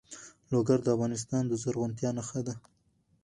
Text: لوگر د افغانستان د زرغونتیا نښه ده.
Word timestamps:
لوگر 0.51 0.79
د 0.83 0.87
افغانستان 0.95 1.43
د 1.47 1.53
زرغونتیا 1.63 2.09
نښه 2.17 2.41
ده. 2.47 2.55